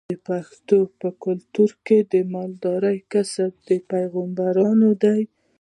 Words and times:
د 0.09 0.13
پښتنو 0.27 0.79
په 0.99 1.09
کلتور 1.23 1.69
کې 1.85 1.97
د 2.13 2.13
مالدارۍ 2.33 2.97
کسب 3.13 3.51
د 3.67 3.69
پیغمبرانو 3.91 4.89
دی. 5.03 5.21